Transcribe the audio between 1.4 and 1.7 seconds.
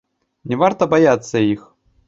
іх.